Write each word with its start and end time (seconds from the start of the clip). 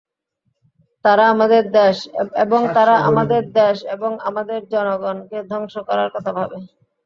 এবং 2.43 2.61
তারা 2.75 2.95
আমাদের 3.03 3.41
দেশ 3.53 3.77
আর 3.91 3.97
আমাদের 4.21 4.59
জনগণকে 4.71 5.37
ধ্বংস 5.49 5.73
করার 5.87 6.09
কথা 6.15 6.31
ভাবে। 6.37 6.57